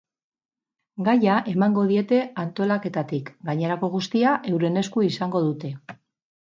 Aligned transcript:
Gaia 1.07 1.35
emango 1.51 1.83
diete 1.91 2.21
antolaketatik, 2.45 3.31
gainerako 3.51 3.93
guztia 3.99 4.35
euren 4.55 4.85
esku 4.85 5.07
izango 5.11 5.49
dute. 5.51 5.77